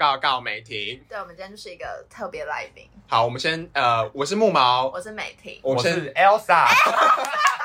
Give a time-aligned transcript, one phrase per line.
[0.00, 0.98] 告告美婷。
[1.06, 5.60] 对，我们今天就是一个特别来宾，好，我们先呃，我是木毛，我是美婷。
[5.62, 6.66] 我们先是 Elsa，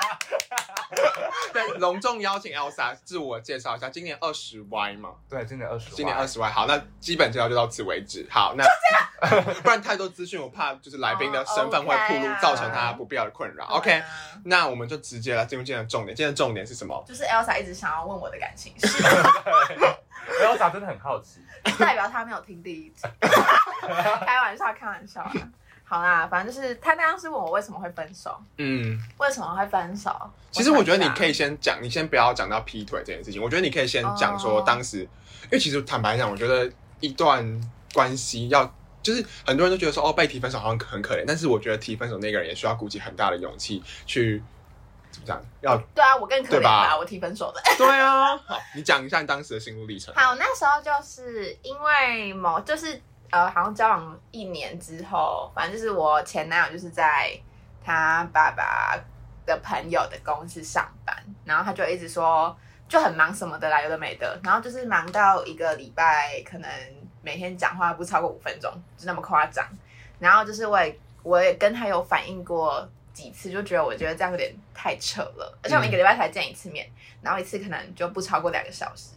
[1.54, 8.28] 对隆重邀请 Elsa 自我介绍一下，今年二十 Y 嘛，对，今年二十，今年二十 Y，好，那基本介绍就到此为止。
[8.30, 8.66] 好，那
[9.64, 13.64] 不然太多资讯，我怕就是来宾的身份会暴露造成他不必要的困扰。
[13.68, 14.04] OK，
[14.44, 16.14] 那我们就直接来进入今天的重点。
[16.14, 17.02] 今天的重点是什么？
[17.08, 18.88] 就是 Elsa 一直想要问我的感情事，
[20.42, 21.40] Elsa 真的很好奇，
[21.80, 23.08] 代表他没有听第一集。
[24.26, 25.32] 开玩笑，开玩笑啊。
[25.84, 30.12] 好啦，反正就是他刚刚是问我为什么会分手，嗯，为什么会分手？
[30.52, 33.42] 其实我觉得你可以，先讲，你先不要讲到劈腿这件事情。
[33.42, 37.62] 我觉得你可以先讲说哦当时，因为其实坦白讲，我觉得一段
[37.94, 38.74] 关系要。
[39.04, 44.42] 就是很多人都觉得说哦被提分手好像很可怜，但是我觉得提分手那个人也需要鼓起很大的勇气去
[45.24, 45.42] 讲？
[45.62, 47.62] 要对啊，我更可怜吧，我提分手的。
[47.78, 50.14] 对啊，好，你讲一下你当时的心路历程。
[50.16, 53.00] 好，那时候就是因为某就是
[53.32, 57.32] 呃，好像交往一年之后，反正就是我前男友就是在
[57.84, 58.98] 他爸爸
[59.46, 62.56] 的朋友的公司上班，然后他就一直说
[62.88, 66.70] 就很忙什么的啦，有的没的，然后就是忙到一个礼拜可能
[67.22, 69.66] 每天讲话不超过五分钟，就那么夸张。
[70.20, 76.86] 然后就是我也我也跟他有反映过几次，就觉得我觉得这样有点太扯了，而且我们一个礼拜才见一次面，
[77.22, 79.12] 然后一次可能就不超过两个小时，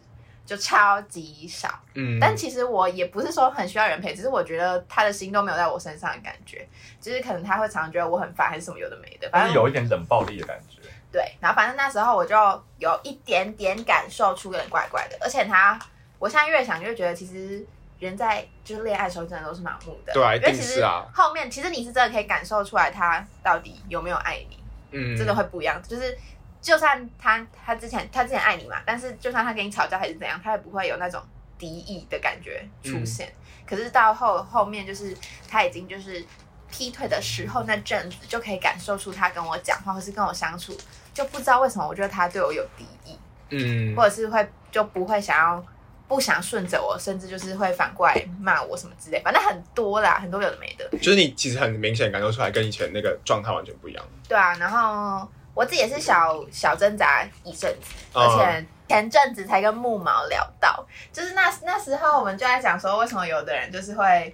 [0.45, 1.69] 就超级少。
[1.95, 6.65] 嗯，但其实我也不是说很需要人陪，只是我觉得他的心都没有在我身上的感觉，
[7.01, 10.79] 就是可能他会常常觉得我很烦还是什么有的没的，反正有一点冷暴力的感觉。
[11.11, 12.35] 对，然后反正那时候我就
[12.77, 15.77] 有一点点感受出有点怪怪的，而且他，
[16.17, 17.65] 我现在越想越觉得其实。
[17.99, 24.57] 人在就是恋爱的时候，真的都是盲目的，对啊一定因为其实是啊后面其实你是真的可以感受出来他到底有没有爱你，
[24.91, 25.81] 嗯真的会不一样。
[25.83, 26.17] 就是
[26.61, 31.21] 就算他他之前他之前爱你嘛，但是就算他跟你吵架还是怎样，他也不会有那种
[31.57, 33.31] 敌意的感觉出现。
[33.67, 35.15] 可是到后后面，就是
[35.47, 36.25] 他已经就是
[36.71, 40.75] 劈腿的时候那阵子，就可以感受出他跟我讲话或是跟我相处，
[41.13, 45.65] 就不知道为什么，我觉得他对我有敌意，嗯或者是会就不会想要。
[46.09, 50.89] 不想顺着我，甚至就是会反过来骂我什么之类，反正很多啦，很多有的没的。
[50.97, 54.03] 就是你其实很明显感受出来跟以前那个状态完全不一样。
[54.27, 60.83] 对啊，然后我自己也是小小挣扎一阵子，嗯而且前阵子才跟木毛聊到，
[61.13, 64.33] 就是那那时候我们就在讲说，为什么有的人就是会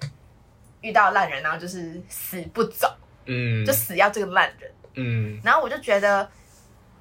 [0.79, 2.89] 遇到烂人，然后就是死不走，
[3.25, 4.71] 嗯就死要这个烂人。
[4.93, 6.25] 嗯然后我就觉得，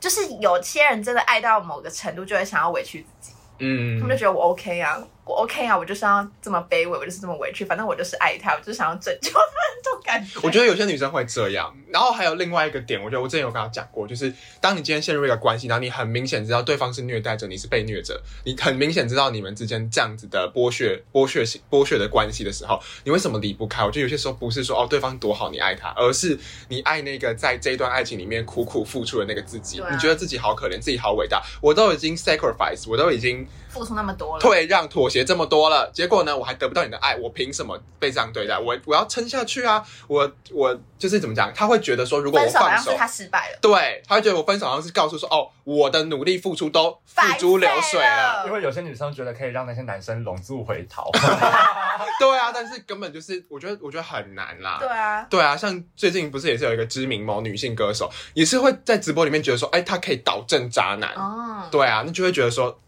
[0.00, 4.00] 就是有些人真的爱到某个程度，就会想要委屈自己，嗯。
[4.00, 9.40] 他们就觉得我 OK 啊，我 OK 啊，我就是要这么卑微，我就是这么委屈，反正我就是爱他，我就是想要拯救他
[9.82, 10.38] 这种感觉。
[10.42, 23.82] 我觉得有些女生会这样，然后还有另外一个点，我觉得我之前有跟她讲过，就是当你今天陷入一个关系，然后你很明显知道对方是虐待者，你是被虐者，你很明显知道你们之间这样子的剥削、剥削、剥削的关系的时候，你为什么离不开？
[23.84, 38.56] 我觉得有些时候不是说哦对方多好你爱他，而是你爱那个在这一段爱情里面苦苦付出的那个自己，啊你觉得自己好可怜，自己好伟大，我都已经 sacrifice，我都已经付出那么多了，退让、妥协这么多了，结果呢，我还得不到你的爱，我凭什么被这样对待？
[38.56, 39.84] 我我要撑下去啊！
[40.06, 41.52] 我我就是怎么讲？
[41.52, 43.58] 他会觉得说，如果我放手手好像是，他失败了。
[43.60, 48.44] 对，他会觉得我分手好像是告诉说，哦，我的努力付出都付诸流水了。
[48.44, 51.10] 了因为有些女生觉得可以让那些男生笼住回头，
[52.20, 54.78] 对啊，但是根本就是，我觉得我觉得很难啦。
[54.78, 61.10] 对啊，对啊，像最近不是也是有一个知名某女性歌手，也是会在直播里面觉得说，哎，她可以导正渣男。
[61.14, 62.78] 哦，对啊，那就会觉得说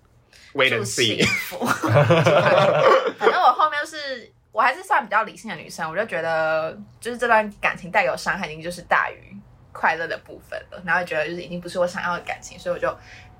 [0.57, 1.27] ，wait 祝 and 幸 see。
[1.27, 1.59] 福。
[3.19, 9.37] 反正我后面是，我还是算比较理性的女生，我就觉得，就是这段感情带给我伤害，已经就是大于
[9.73, 10.83] 快乐的部分了。
[10.85, 12.89] 然后觉得就是已经不是我想要的感情，所以我就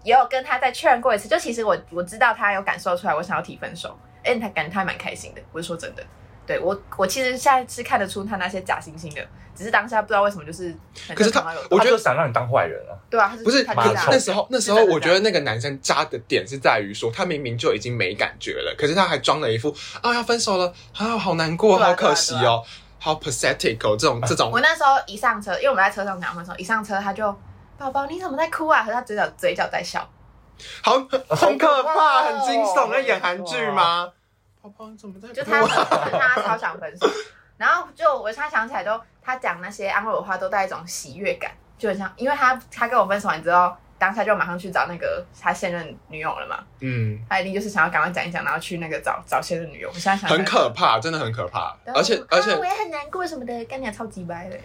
[0.05, 1.29] 也有跟他再确认过一次。
[1.29, 5.43] 就其实我我知道他有感受出来我想要提分手，而且他感觉他还蛮开心的。
[5.53, 6.05] 我是说真的，
[6.47, 9.21] 对我我其实现在是看得出他那些假惺惺的，
[9.55, 10.75] 只是当下不知道为什么就是
[11.15, 12.95] 可是他我觉得想让你当坏人啊。
[13.11, 22.63] 对啊，他不是，他可那时候那时候，我觉得那个男生渣的点是在于说，他明明就已经没感觉了，可是他还装了一副啊要分手了，啊好难过，啊好可惜哦，
[22.99, 27.35] 好 pathetic 哦，这种这种我，那时候一上车，因为我们在车上讲分手，一上车他就
[27.79, 28.83] 宝宝你怎么在哭啊？
[28.83, 30.09] 可是他嘴角嘴角在笑，
[30.83, 30.95] 好
[31.29, 34.09] 很可怕，很惊悚，哦在演韩剧吗？
[34.67, 36.09] 宝宝你怎么在就哭他啊？
[36.35, 37.07] 他超想分手，
[37.57, 49.89] 然后就我现在想起来都他讲那些安慰我的话都带一种喜悦感，就很像，因为他他跟我分手完之后，当下就马上去找那个他现任女友了嘛，嗯，他一定就是想要赶快讲一讲，然后去那个找找现任女友。
[49.89, 54.59] 我现在想很可怕，真的很可怕，而且而且啊我也很难过什么的，干你超级歪的。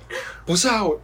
[0.45, 0.99] 不是啊，我，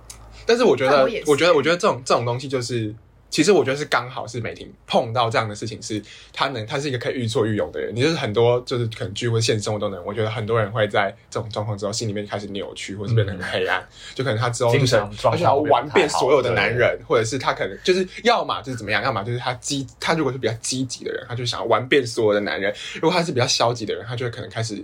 [0.46, 2.94] 但是我觉得我觉得，我觉得这种这种东西就是
[3.30, 6.02] 其实我觉得是刚好是美婷碰到这样的事情，是
[6.32, 7.94] 她能，她是一个可以愈挫愈勇的人。
[7.96, 13.86] 你就是很多就是可能聚会、现实生活都能，我觉得很多人会在这种状况之后，心里面开始扭曲，或是变得很黑暗。
[14.16, 24.84] 就可能他之后就是精神状况他想要玩遍所有的男人，或者是他可能就是要么就是怎么样，要么就是他积，他如果是比较积极的人，他就想要玩遍所有的男人；如果他是比较消极的人，他就会可能开始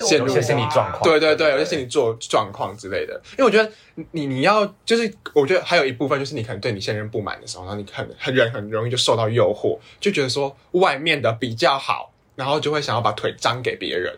[0.00, 1.02] 陷入有些心理状况。
[1.02, 3.20] 对对对，有些心理状状况之类的。
[3.32, 3.70] 因为我觉得
[4.12, 14.12] 你你要就是，我觉得还有一部分就是你可能对你现任不满的时候，然后你很很人很容易就受到诱惑，就觉得说外面的比较好，然后就会想要把腿张给别人。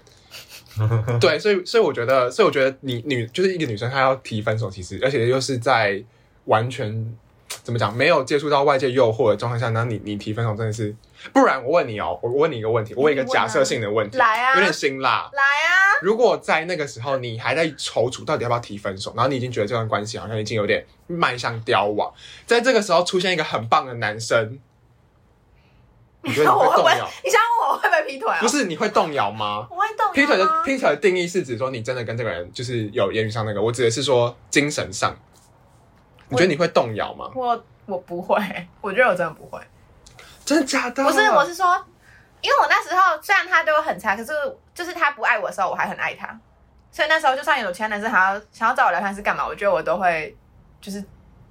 [1.21, 6.01] 对，所以所以我觉得，所以我觉得你女就是一个女生，她要提分手，其实而且又是在
[6.45, 7.17] 完全
[7.65, 10.95] 怎么讲没有接触到外界诱惑的状态下，那你你提分手真的是，
[11.33, 15.29] 不然我问你哦，我我问你一个问题，我问一个假设性的问题，来啊有点辛辣。
[15.33, 15.99] 来啊！
[16.01, 22.13] 如果在那个时候你还在踌躇到底要不要提分手，然后你已经觉得这段关系好像已经有点迈向凋亡，
[22.47, 24.59] 在这个时候出现一个很棒的男生，
[26.23, 27.09] 你觉得你 我会不会会动摇？？
[27.25, 28.39] 你想问我会不会劈腿啊？
[28.41, 29.67] 不，是，你会动摇吗？
[29.71, 35.17] 我会动摇劈腿的劈腿的定义是指说你真的跟这个人就是有言语上那个，我指的是说精神上，
[36.29, 37.29] 你觉得你会动摇吗？
[37.35, 38.37] 我我不会，
[38.81, 39.61] 我觉得我真的不会。
[40.49, 41.05] 真的假的？
[41.05, 41.77] 不是，我是说，
[42.41, 44.33] 因为我那时候虽然他对我很差，可是
[44.73, 46.29] 就是他不爱我的时候，我还很爱他。
[46.91, 50.35] 所以那时候就算有其他男生想要想要找我聊天是干嘛，我觉得我都会
[50.81, 51.05] 就是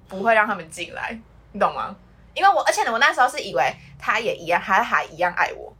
[0.08, 1.16] 不会让他们进来，
[1.52, 1.94] 你懂吗？
[2.34, 5.72] 因为我而且我那时候是以为他也一样，他还一样爱我。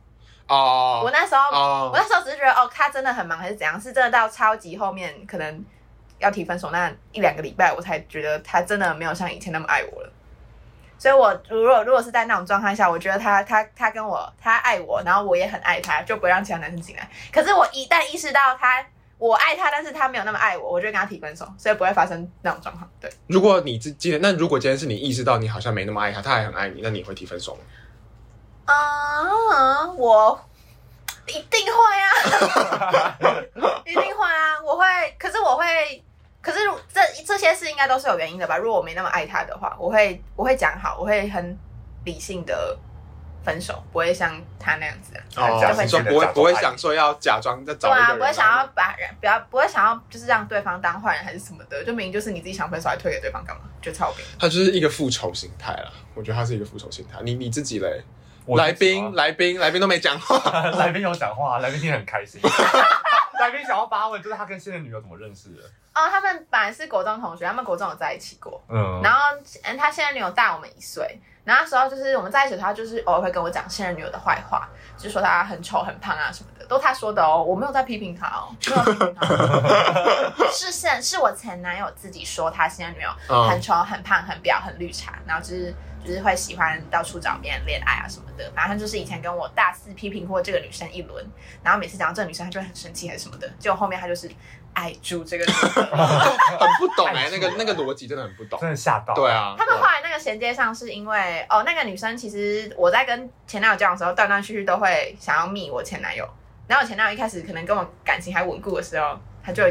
[0.46, 5.64] 哦我那时候、我哦那时候只是觉得哦，他真的很忙还是怎样，是真的到超级后面可能
[6.18, 10.12] 要提分手那一两个礼拜，我才觉得他真的没有像以前那么爱我了。
[10.98, 17.08] 所以我如果如果是在那种状态下，我觉得他他他跟我他爱我，然后我也很爱他，就不会让其他男生进来。
[17.32, 18.84] 可是我一旦意识到他
[19.16, 22.88] 我爱他，但是他没有那么爱我，我就会跟他提分手，所以不会发生那种状况。
[23.00, 27.60] 对，如果你今今天，那如果今天是你意识到你好像没那么爱他，他还很爱你，那你会提分手吗？
[28.66, 30.40] 啊、我
[31.26, 33.16] 一定会啊，
[33.86, 34.84] 一定会啊，我会，
[35.18, 36.04] 可是我会，
[36.40, 36.58] 可是
[36.92, 38.56] 这这些事应该都是有原因的吧？
[38.56, 41.58] 如果我没那么爱他的话，我会我会讲好，我会很
[42.04, 42.78] 理性的
[43.44, 45.20] 分手，不会像他那样子啊。
[45.36, 53.62] 哦假，就会你说不会不会想说要假装在找对啊，个人，不会想要把人不要不会想要就是让对方当坏人还是什么的，就明明就是你自己想分手，还推给对方干嘛？
[53.82, 54.24] 就超病。
[54.38, 55.90] 他就是一个复仇心态啦。
[56.14, 57.18] 我觉得他是一个复仇心态。
[57.22, 58.02] 你你自己嘞？
[58.44, 60.38] 我来宾来宾来宾都没讲话，
[60.78, 62.40] 来宾有讲话，来宾听得很开心。
[63.38, 65.62] 来宾想要发问，就是他跟现任女友怎么认识的？
[65.94, 69.20] 哦，他们本来是国中同学，他们国中有在一起过，嗯，然后
[69.64, 79.26] 嗯他现任女友大我们一岁，然后那时候就是我们在一起的时候，他就是偶尔会跟我讲现任女友的坏话，就说她很丑、很胖啊什么的，都他说的哦，我没有在批评他哦，没有批评他，
[80.52, 83.10] 是现是我前男友自己说他现任女友
[83.48, 88.50] 很嗯，丑、很胖、很婊、很绿茶，然后就是就是会喜欢到处找别人恋爱啊什么的。
[88.54, 91.24] 反正就是以前跟我大肆批评过这个女生一轮，
[91.62, 93.48] 然后每次讲到这个女生，她就会很生气还是什么的。
[93.58, 94.30] 结果后面她就是
[94.74, 95.68] 爱住这个女生。
[96.58, 98.58] 很不懂哎、那个那个逻辑真的很不懂。
[98.60, 99.14] 真的吓到。
[99.14, 106.28] 对，啊，他们后来那个衔接上是因为哦，那个女生其实我在跟前男友交往的时候，断断续续都会想要密我前男友。
[106.66, 109.64] 然后我前男友一开始可能跟我感情还稳固的时候，他就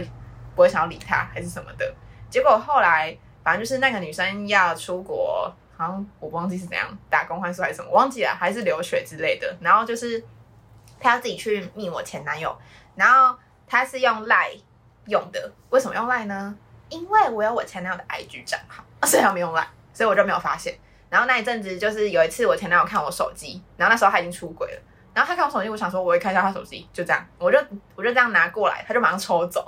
[0.56, 1.94] 不会想要理他还是什么的。
[2.30, 9.56] 结果后来反正就是那个女生要出国，好像我忘记是怎样打工换宿还是什么，我忘记了，还是留学之类的。
[9.62, 10.24] 然后就是
[11.00, 12.57] 他要自己去密我前男友，
[12.96, 14.52] 然后他是用赖
[15.06, 15.52] 用的。
[15.69, 16.57] 为什么用赖呢？
[16.90, 20.74] 因为我有我前男友的 IG 账号，所以他没用 lie，所以我就没有发现。
[21.10, 24.81] 然后那一阵子就是有一次我前男友看我手机，然后那时候他已经出轨了，
[25.14, 27.57] 然后他看我手机，我想说我会看一下他手机，就这样，我就
[27.96, 29.66] 我就这样拿过来，他就马上抽走，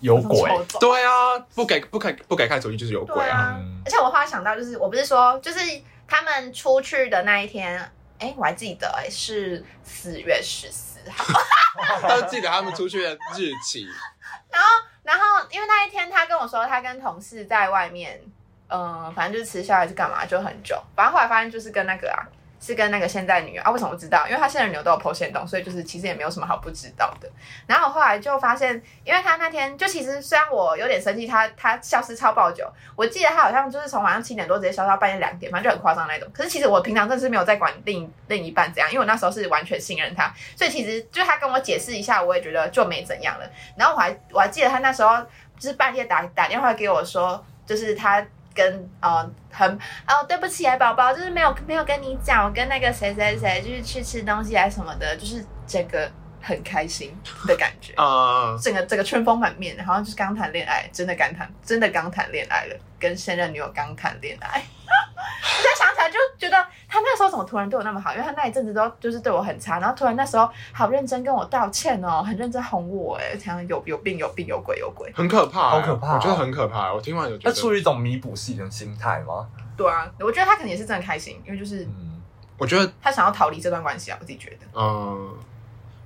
[0.00, 0.50] 有鬼。
[0.80, 3.58] 对啊，不给不给不给看手机就是有鬼啊。
[3.84, 5.58] 而且我后来想到，就是我不是说，就是
[6.06, 7.78] 他们出去的那一天，
[8.18, 11.40] 哎，我还记得，哎，是四月十四号。
[12.02, 13.86] 他就记得他们出去的日期，
[15.02, 18.20] 然后因为那一天他跟我说，他跟同事在外面，
[18.68, 20.80] 嗯、反正就是吃宵夜还是干嘛，就很久。
[20.94, 22.20] 反正后来发现就是跟那个啊，
[22.60, 23.70] 是跟那个现在女友啊。
[23.70, 24.26] 为什么不知道？
[24.28, 27.28] 因为他现在女友都有 PO 线动，所以就是其实也没有什么好不知道的。
[27.66, 36.28] 然后我后来就发现，因为他那天就其实虽然我有点生气，他他消失超爆久，我记得他好像就是从晚上七点多直接消失到半夜两点，反正就很夸张那种。
[36.32, 43.50] 可是其实我平常真的是没有在管另另一半怎样，因为我那时候是完全信任他，所以其实就他跟我解释一下，我也觉得就没怎样了。
[43.76, 45.16] 然后我还我还记得他那时候
[45.58, 48.24] 就是半夜打打电话给我说，就是他
[48.60, 49.66] 跟呃很
[50.06, 56.10] 哦对不起啊宝宝，就是没有没有跟你讲，我跟那个谁谁谁就是去吃东西啊什么的，就是这个
[56.42, 57.94] 很开心的感觉。
[57.94, 64.62] 啊、整个整个春风满面，好像就是刚谈恋爱，真的刚谈，真的刚谈恋爱了，跟现任女友刚谈恋爱。
[65.62, 66.56] 现在想起来就觉得
[66.88, 75.12] 他那时候怎么突然对我那么好，因为他那一阵子都就是对我很差，然后突然那时候好认真跟我道歉哦，很认真哄我，哎，想有有病有病有鬼有鬼。
[75.14, 76.92] 很可怕、好可怕哦我觉得很可怕。
[76.92, 79.46] 我听完有觉那，出于一种弥补自己的心态吗？
[79.76, 82.20] 对啊，我觉得他可能也是真的开心，因为就是嗯，
[82.58, 84.66] 我觉得，他想要逃离这段关系啊，我自己觉得。
[84.74, 85.30] 嗯，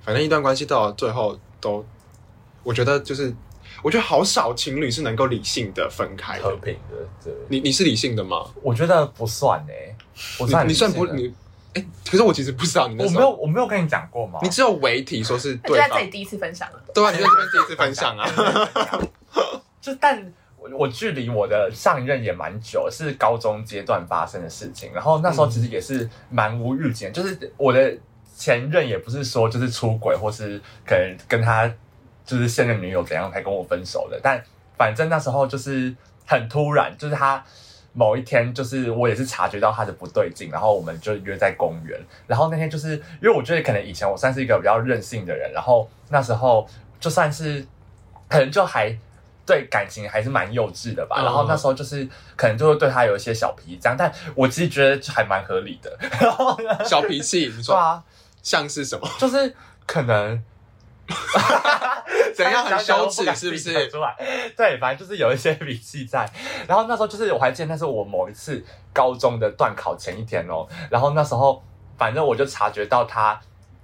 [0.01, 1.85] 反正一段关系到了最后都，
[2.63, 3.35] 我觉得就是，
[3.83, 6.43] 我觉得好少情侣是能够理性的分开的。
[6.43, 8.45] 和平的，对，你你是理性的吗？
[8.61, 9.95] 我觉得不算诶，
[10.39, 11.33] 我算你你算理性的不你？
[11.73, 14.39] 哎、可是我其实不知道你那时候，我没有我没有跟你讲过吗？
[14.41, 16.81] 你只有违体说是对方在这里第一次分享了。
[16.93, 18.29] 对啊，你在这边第一次分享啊。
[19.81, 24.89] 就但我我距离我的上一任也蛮久，是高中阶段发生的事情。
[24.93, 27.93] 然后那时候其实也是蛮无预警，就是我的
[28.37, 30.57] 前任也不是说就是出轨，或是
[30.87, 31.69] 可能跟他
[32.25, 34.19] 就是现任女友怎样才跟我分手的。
[34.21, 34.43] 但
[34.77, 37.43] 反正那时候就是很突然，就是他。
[37.97, 41.97] 某一天，就是我也是察觉到他的不对劲，然后我们就约在公园。
[42.27, 46.67] 然后那天就是因为我觉得可能以前我算是一个比较任性的人，然后那时候
[46.99, 47.65] 就算是
[48.27, 48.93] 可能就还
[49.45, 51.21] 对感情还是蛮幼稚的吧。
[51.21, 52.05] 嗯然后那时候就是
[52.35, 55.97] 可能就会对他有一些小脾气，这样，但我其实觉得还蛮合理的。
[56.19, 58.03] 然后，小脾气，你说对啊，
[58.43, 59.07] 像是什么？
[59.17, 59.55] 就是
[59.87, 60.43] 可能
[62.35, 63.73] 怎样很羞耻是不是
[64.55, 66.29] 对，反正就是有一些脾气在。
[66.67, 68.63] 然后那时候就是我还记得那是我某一次
[68.93, 71.63] 高中的段考前一天哦，然后那时候
[71.97, 73.39] 反正我就察觉到他。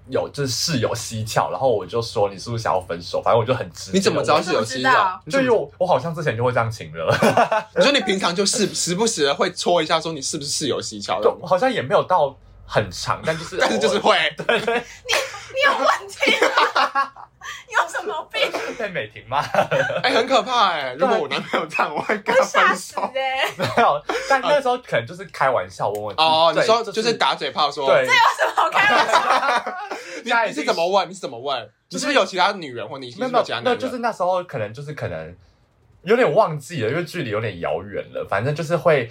[0.09, 3.21] 有就是室友蹊跷，然后我就说你是不是想要分手？
[3.21, 3.91] 反正我就很直。
[3.93, 7.15] 你怎么知道你怎么知是有蹊跷就因为我我好像之前就会这样情了，
[7.77, 11.45] 你说你平常就是时不时的会戳一下，说你是不是室友蹊跷的就？
[11.45, 14.83] 好像也没有到很长，但就是 但是就是会，对对你
[17.67, 18.51] 你有什么病？
[18.77, 19.39] 被美婷骂
[20.03, 23.11] 哎、很可怕哎、如果我男朋友这样，我会跟他吓分手。
[23.13, 29.77] 没有，但那时候可能就是开玩笑问问题哦，你对说就是打嘴炮说，对有什么好开玩笑？
[30.23, 31.09] 你你是怎么问？
[31.09, 31.69] 你是怎么问？
[31.89, 33.73] 你是不是有其他女人，或你是不没有没有是有其他，男人？
[33.73, 35.35] 那就是那时候可能就是可能
[36.03, 38.25] 有点忘记了，因为距离有点遥远了。
[38.29, 39.09] 反正就是会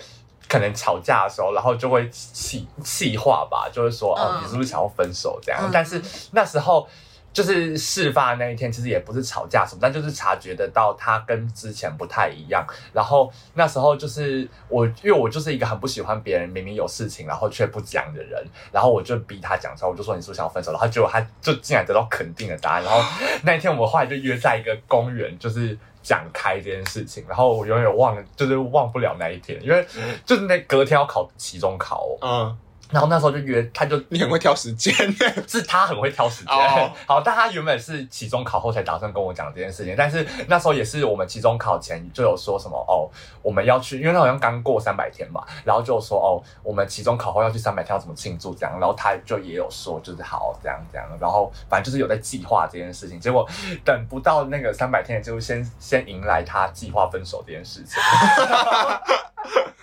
[0.50, 5.62] 可能吵架的时候，然后就会气气话吧，就是说哦，嗯你是不是想要分手这样？
[5.62, 6.02] 嗯但是
[6.32, 6.86] 那时候。
[7.32, 12.66] 就是事发的那一天，其实也不是吵架什么，但就是察觉得到他跟之前不太一样。
[12.92, 20.72] 然后那时候就是我，因为我就是一个很不喜欢别人明明有事情然后却不讲的人，然后我就逼他讲出来，我就说你是不是想要分手？
[20.72, 22.82] 然后结果他就竟然得到肯定的答案。
[22.82, 23.00] 然后
[23.44, 27.24] 那一天我们后来就约在一个公园，就是讲开这件事情。
[27.28, 29.86] 然后我永远忘，就是忘不了那一天，因为
[30.24, 32.56] 就是那隔天要考期中考、嗯，
[32.90, 34.94] 然后那时候就约，他就你很会挑时间
[35.46, 36.54] 是他很会挑时间。
[36.54, 43.08] 哦好，但他原本是期中考后才打算跟我讲这件事情，但是那时候也是我们期中考前就有说什么哦，
[43.42, 53.48] 我们要去，因为他好像刚过三百天嘛，然后就有说哦，我们期中考后要去三百天要怎么庆祝这样，然后他就也有说就是好这样这样，然后反正就是有在计划这件事情，结果
[53.84, 58.00] 等不到那个三百天，就先先迎来他计划分手这件事情。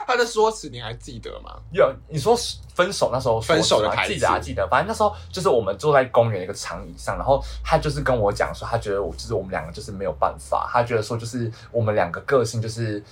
[0.08, 1.52] 他的说辞你还记得吗？
[1.74, 2.34] 有你说
[2.74, 13.04] 分手那时候说分手的台词记得啊记得，反正那时候就是我们坐在公园一个长椅上，然后他就是跟我讲说，他觉得我就是我们两个就是没有办法，他觉得说就是我们两个个性就是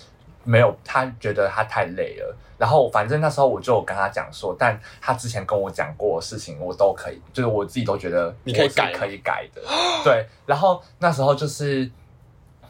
[0.45, 2.33] 没有，他觉得他太累了。
[2.57, 9.61] 然后反正那时候我就有跟他讲说，但他之前跟我讲过的事情，我都可以，就是我自己都觉得你可以改可以改的。
[10.01, 11.91] 对，然后那时候就是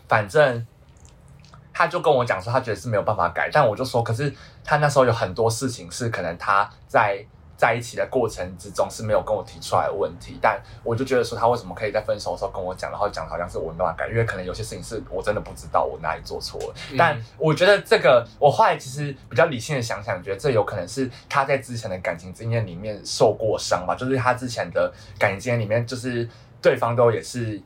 [0.08, 0.66] 反正。
[1.78, 7.22] 他就跟我讲说，他觉得是没有办法改，但我就说，可是他那时候有很多事情是可能他在
[7.58, 16.74] 在一起的过程之中是没有跟我提出来的问题，但我就觉得说他为什么可以在分手的时候跟我讲，然后讲好像是我没办法改，因为可能有些事情是我真的不知道我哪里做错了。
[16.92, 24.90] 嗯但我觉得这个，我后来其实比较理性的想想，觉得这有可能是他在之前的感情经验里面受过伤吧，就是他之前的
[25.20, 26.28] 感情经验里面，就是
[26.62, 27.62] 对方都也是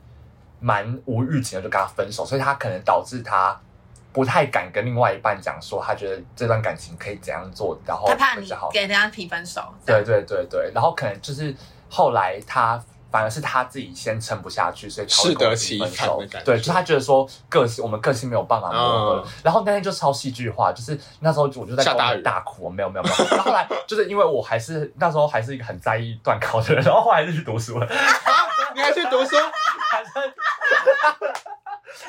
[0.58, 3.56] 蛮无预警的就跟他分手，所以他可能导致他。
[4.12, 8.48] 不太敢跟另外一半讲说，他觉得这段感情可以怎样做，然后他怕你。
[8.72, 9.62] 给人家提分手。
[9.86, 11.54] 对对对对，然后可能就是
[11.88, 27.86] 后来他反而是他自己先撑不下去，所以适得其分手反的感觉对，就他觉得说个性我们个性没有办法磨合，嗯然后那天就超戏剧化，就是那时候我就在大雨大哭，没有没有没有， 然后后来就是因为我还是那时候还是一个很在意段考的人，然后后来就去读书了，
[28.74, 29.36] 你还去读书？
[29.90, 30.32] 反正，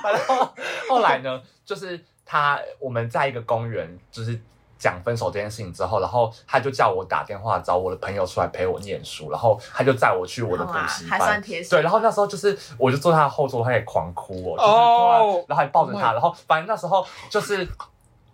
[0.03, 0.53] 反正后
[0.87, 1.41] 后来呢，
[1.71, 4.37] 就是他我们在一个公园，就是
[4.77, 11.41] 讲分手这件事情之后，然后他就叫我打电话找我的朋友出来陪我念书，然后他就载我去我的补习还算班。
[11.41, 11.69] 贴心。
[11.69, 17.65] 对，然后那时候就是，我就坐他的后座，他也狂哭哦，就是突然后还抱着 Oh 他，然后反正那时候就是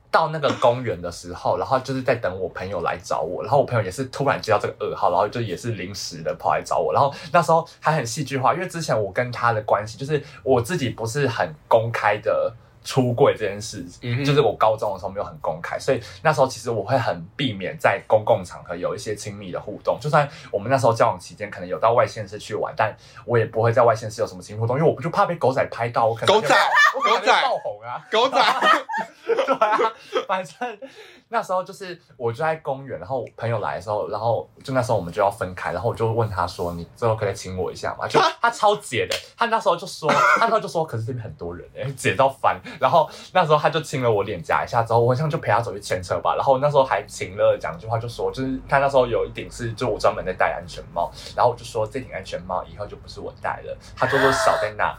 [0.10, 12.52] 到那个公园的时候，然后就是在等我朋友来找我，然后我朋友也是突然接到这个噩耗，然后就也是临时的跑来找我，然后那时候还很戏剧化，因为之前我跟他的关系就是我自己不是很公开的。
[12.88, 19.98] 出柜这件事，嗯就是我高中的时候没有很公开，所以那时候其实我会很避免在公共场合有一些亲密的互动。
[20.00, 26.56] 就算我们那时候交往期间可能有到外县市去玩，但我也不会在外县市有什么亲密互动，因为我就怕被狗仔拍到，我可能狗仔
[26.96, 28.08] 我可能会狗仔爆红啊。
[28.10, 28.38] 狗仔，
[29.46, 29.78] 对啊，
[30.26, 30.80] 反正
[31.28, 54.96] 那时候就是我就在公园，然后朋友来的时候，然后就那时候我们就要分开，然后我就问他说：“你最后可以亲我一下吗？”就他超解的，他那时候就说，他那时候就说：“可是这边很多人哎、解到翻。”然后那时候他就亲了我脸颊一下，之后我好像就陪他走去牵车吧，然后那时候还亲了讲句话，就说就是他那时候有一顶是就我专门在戴安全帽，然后我就说这顶安全帽以后就不是我戴了，他就说少在那。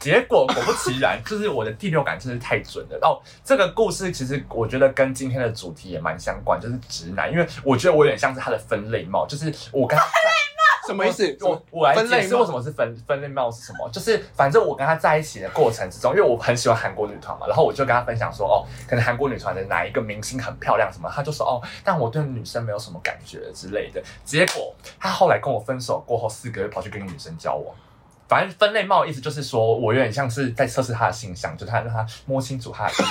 [0.00, 2.98] 结果果不其然，就是我的第六感真是太准了。
[3.02, 9.98] 哦，这个故事其实我觉得跟今天的主题也蛮相关，就是直男，因为我觉得我有点像是他的分类帽，就是我刚
[10.86, 11.36] 什么意思？
[11.40, 24.02] 我我来分类帽解释为什么是分分类帽是什么，就是反正我跟他在一起的过程之中，因为我很喜欢韩国女团嘛，然后我就跟他分享说，哦，可能韩国女团的哪一个明星很漂亮什么，他就说哦，但我对女生没有什么感觉之类的。
[24.24, 27.74] 结果他后来跟我分手过后四个月跑去跟一个女生交往。
[28.28, 33.02] 反正分类帽意思就是说，我有点像是在测试他的形象，就他让他摸清楚他是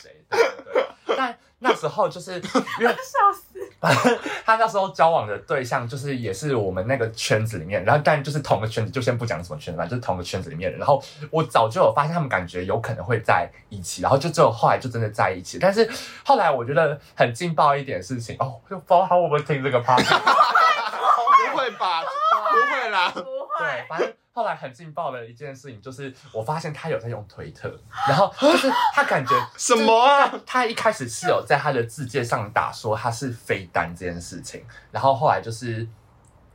[0.00, 0.24] 谁。
[0.30, 0.40] 对
[0.72, 1.16] 对对。
[1.16, 2.34] 但那时候就是
[2.80, 3.45] 因为笑死！
[3.86, 10.78] 反正他那时候交往的对象就是也是我们那个圈子里面，然后但就是同个圈子，就先不讲什么圈子，反正就是同个圈子里面的。
[10.78, 15.58] 然后我早就有发现他们感觉有可能会在一起，然后就只有后来就真的在一起。
[15.58, 15.88] 但是
[16.24, 22.02] 后来我觉得很劲爆一点事情哦，就包含我们听这个 p a r t 不会吧？
[22.02, 23.12] 不会啦。
[23.56, 27.74] 不对会，，反正后来很劲爆的一件事情就是，我发现他有在用推特，
[28.08, 30.32] 然后就是他感觉 什么啊？
[30.44, 35.86] 他一开始是有在他的字界上打说他是飞单这件事情，然后后来就是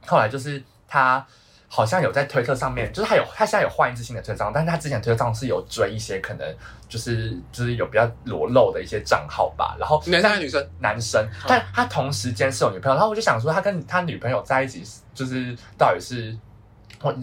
[0.05, 1.25] 后来就是他
[1.67, 6.55] 好像有在推特上面，就是他有他现在有换一支新的推特账号，但是他之前推特账号是有追一些可能
[6.89, 10.69] 就是就是有比较裸露的一些账号吧，然后男生还是女生？
[10.79, 16.37] 男生，但他同时间是有女朋友，然后我就想说，他跟他女朋友在一起，就是到底是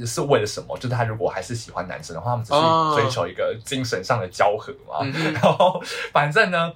[0.06, 0.76] 是为了什么？
[0.78, 5.04] 就是他如果还是喜欢男生的话，他们只哦是追求一个精神上的交合嘛。
[5.32, 5.80] 然后
[6.12, 6.72] 反正呢，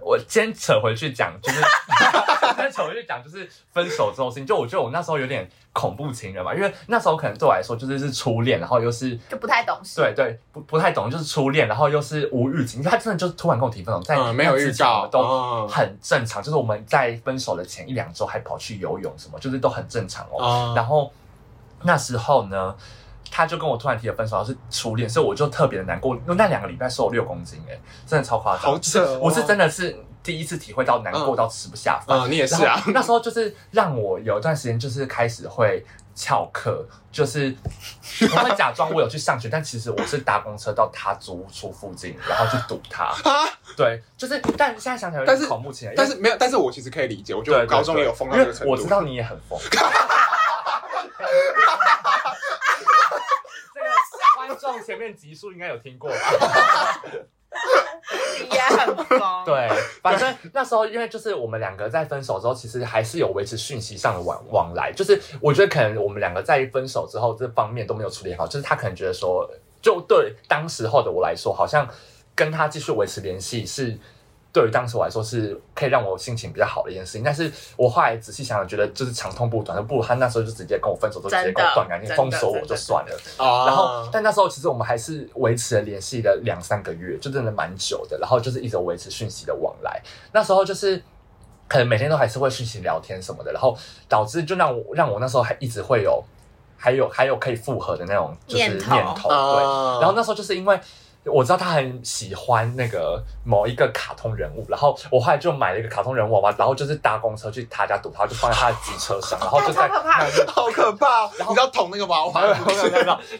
[0.00, 1.60] 我先扯回去讲，就是
[2.56, 4.46] 先扯回去讲，就是分手之后事情。
[4.46, 10.00] 就我觉得我那时候有点恐怖情人嘛，因为那时候可能对我来说就是是初恋，然后又是就不太懂事。
[10.00, 20.44] 对对，不不太懂，就是初恋，然后又是无预警，他真的就是突然跟我提分手，在嗯，没有预那之前我告们都哦很正常，就是我们在分手的前一两周还跑去游泳什么，就是都很正常哦。
[20.44, 21.10] 哦然后
[21.84, 22.74] 那时候呢，
[23.30, 26.14] 他就跟我突然提了分手，是初恋，所以我就特别的难过。
[26.14, 32.18] 因为那两个礼拜瘦六公斤，哎，真的超夸张，好扯哦我是真的是第一次体会到难过到吃不下饭。
[32.20, 32.82] 嗯，你也是啊。
[32.88, 37.54] 那时候就是让我有一段时间就是开始会翘课，就是
[38.20, 43.04] 我会假装我有去上学，但其实我是搭公车到他租屋处附近，然后去堵他。
[43.28, 43.48] 啊！
[43.74, 48.72] 对，就是，但现在想起来有点但是恐怖情人，但是没有，但是我其实可以理解，我觉得我高中也有疯到因这个程度。
[48.72, 49.58] 为我知道你也很疯。
[53.74, 53.86] 这个
[54.36, 56.16] 观众前面集数应该有听过吧？
[58.40, 59.44] 你也很疯。
[59.44, 59.68] 对，
[60.02, 64.92] 反正那时候因为就是我们两个在分手之后，其实还是有维持讯息上的往往来。
[64.92, 69.48] 就是我觉得可能我们两个在分手之后这方面都没有处理好，就是他可能觉得说，
[69.80, 71.86] 就对当时候的我来说，好像
[72.34, 73.98] 跟他继续维持联系是。
[74.52, 83.16] 对于当时我来说是可以让我心情比较好的一件事情，但是我后来仔细想想，觉得就是长痛不短，不如他那时候就直接跟我分手，就直接断干净，封锁我就算了。
[83.38, 88.18] 然后，但那时候其实我们还是维持了联系了两三个月，就真的蛮久的。
[88.18, 90.02] 然后就是一直维持讯息的往来。
[90.32, 91.02] 那时候就是
[91.66, 93.74] 可能每天都还是会讯息聊天什么的，然后
[94.06, 96.22] 导致就让我让我那时候还一直会有
[96.76, 99.64] 还有还有可以复合的那种就是念头念头对。
[99.64, 100.78] 啊然后那时候就是因为。
[101.24, 111.06] 我知道他很喜欢那个某一个卡通人物，然后我后来就买了一个卡通人物娃娃，然后就是搭公车去他家堵他，就放在他的机车上，然后就在超可怕那好可怕！
[111.38, 112.54] 然后你知道捅那个娃娃，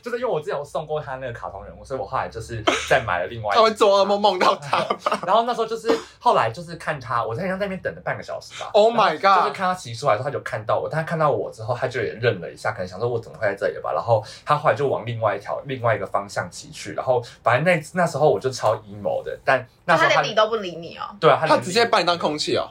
[0.00, 3.64] 就是因为我之前有送过他那个卡通人物，所以我后来就是再买了另外一他个。
[3.64, 4.86] 会做噩梦梦到他。
[5.26, 5.88] 然后那时候就是
[6.20, 8.70] 后来就是看他，我在那边等了半个小时吧。
[8.72, 13.92] Oh my god 就是看他骑出来之后，他就看到我，但他看到我之后，他就也愣了一下，可能想说我怎么会在这里吧。
[13.92, 22.68] 然后他后来就往另外一条另外一个方向骑去，然后反正那那那时候我就超 emo 的，但那时候他他连理都不理你哦，对啊，他他连直接把你当空气哦。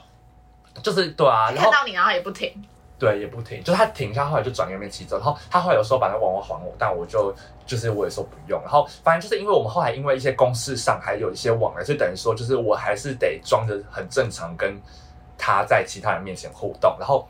[0.82, 2.50] 就是对啊，然后看到你然后也不停。
[2.98, 7.34] 对，也不停，就是他停一下，后来就转右边骑走，然后他后来有时候把那网网还我，但我就
[7.66, 14.80] 就是我也说不用，然后反正就是因为我们后来因为一些公事上还有一些往来，所以等于说就是我还是得装着很正常跟
[15.36, 17.28] 他在其他人面前互动，然后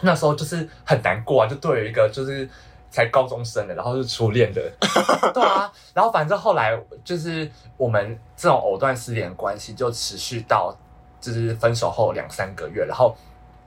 [0.00, 2.48] 那时候就是很难过啊，就对于一个就是
[2.94, 4.62] 才高中生的，然后是初恋的，
[5.34, 10.72] 对啊，然后反正后来就是我们这种藕断丝连的关系就持续到
[11.20, 13.16] 就是分手后两三个月，然后。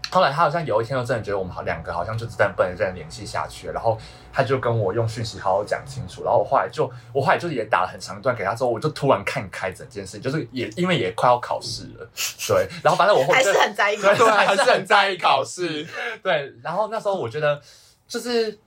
[0.10, 3.98] 后来他好像有一天就真的觉得我们好两个好像就真的不能再联系下去了，然后
[4.32, 12.10] 他就跟我用讯息好好讲清楚，然后 我后来就我后来就是也打了很长一段给他之后，我就突然看开整件事，就是也因为也快要考试了，
[12.48, 15.86] 对，然后反正我后还是很在意对，还是很在意考试。
[16.24, 17.62] 对，然后那时候我觉得
[18.08, 18.58] 就是。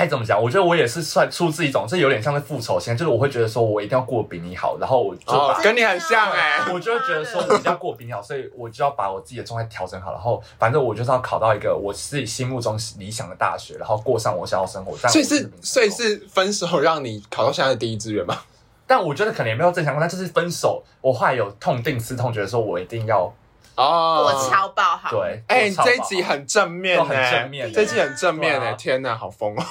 [0.00, 0.42] 该怎么讲？
[0.42, 14.96] 我觉得我也是算出自一种，这有点像是复仇心，就是我会觉得说我一定要过得比你好，然后我就跟你很像哎、 我就会觉得说，我一定要过比你好，所以我就要把我自己的状态调整好，然后反正我就是要考到一个我自己心目中理想的大学，然后过上我想要的生活。
[14.96, 18.38] 这样所以是所以，是分手让你考到现在的第一志愿吗？
[18.86, 23.32] 但我觉得可能也没有正常过，但就是分手，我后来有痛定思痛，觉得说我一定要
[23.76, 25.42] 哦，我超爆好，对。
[25.46, 29.62] 哎、我超这一集很正面都哎、很正面这一集很正面哎、天哪，好疯哦！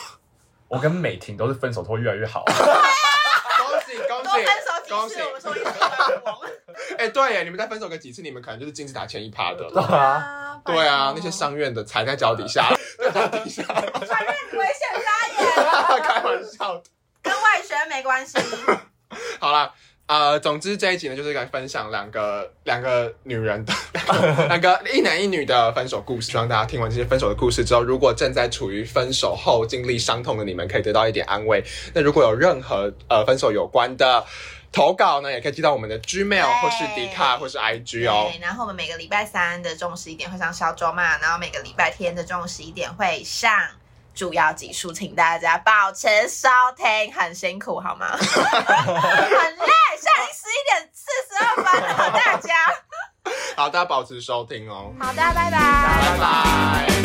[0.69, 2.45] 我跟美婷都是分手都会越来越好。
[2.45, 5.15] 恭喜恭多分喜手恭喜！
[5.15, 6.39] 几次，我们说一次分红。
[6.97, 9.82] 哎、对耶，你们再分手个几次，你们可能就是金字塔前一趴的对了。
[9.82, 12.69] 啊，对啊，那些上院的踩在脚底下，
[13.01, 16.84] 踩在底下，上院危险发言， 开玩笑的。
[17.23, 18.38] 跟外宣没关系。
[19.39, 19.73] 好啦，
[20.10, 23.72] 呃，总之这一集呢，就是来分享两个两个女人的
[24.50, 26.32] 两个一男一女的分手故事。
[26.32, 31.63] 希望大家听完这些分手的故事之后，如果正在处于分手后经历伤痛的你们，可以得到一点安慰。
[31.93, 34.26] 那如果有任何呃分手有关的
[34.72, 38.32] 投稿呢，也可以寄到我们的 Gmail 或是 d 卡或是 IG 哦。
[38.32, 43.52] 对，然后我们每个礼拜三的中午十一点会上小周嘛，然后每个礼拜天的中午十一点会上
[44.19, 48.05] 主要集数，请大家保持收听，很辛苦好吗？
[48.19, 52.53] 很累，现在已经十一点四十二分了，大家。
[53.55, 55.51] 好，大家保持收听哦，好的，拜拜。
[55.51, 56.98] 拜拜。